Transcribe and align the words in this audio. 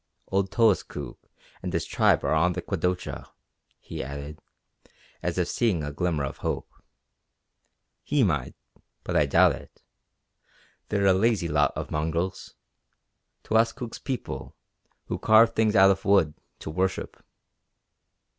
"Old 0.29 0.49
Towaskook 0.49 1.17
and 1.61 1.71
his 1.71 1.85
tribe 1.85 2.23
are 2.23 2.33
on 2.33 2.53
the 2.53 2.61
Kwadocha," 2.63 3.27
he 3.79 4.01
added, 4.03 4.39
as 5.21 5.37
if 5.37 5.47
seeing 5.47 5.83
a 5.83 5.91
glimmer 5.91 6.23
of 6.23 6.37
hope. 6.37 6.67
"He 8.01 8.23
might. 8.23 8.55
But 9.03 9.15
I 9.15 9.27
doubt 9.27 9.51
it. 9.51 9.83
They're 10.89 11.05
a 11.05 11.13
lazy 11.13 11.47
lot 11.49 11.71
of 11.77 11.91
mongrels, 11.91 12.55
Towaskook's 13.43 13.99
people, 13.99 14.55
who 15.05 15.19
carve 15.19 15.53
things 15.53 15.75
out 15.75 15.91
of 15.91 16.03
wood, 16.03 16.33
to 16.61 16.71
worship. 16.71 17.23